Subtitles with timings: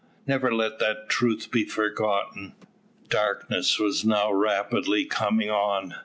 [0.25, 2.55] Never let that truth be forgotten.
[3.09, 5.93] Darkness was now rapidly coming on.